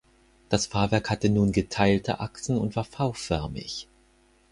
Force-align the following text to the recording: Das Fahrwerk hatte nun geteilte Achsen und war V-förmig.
Das 0.49 0.65
Fahrwerk 0.65 1.11
hatte 1.11 1.29
nun 1.29 1.51
geteilte 1.51 2.21
Achsen 2.21 2.57
und 2.57 2.75
war 2.75 2.85
V-förmig. 2.85 3.87